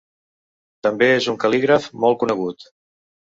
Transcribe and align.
També 0.87 1.09
és 1.17 1.27
un 1.33 1.37
cal·lígraf 1.45 1.87
molt 2.05 2.19
conegut. 2.25 2.67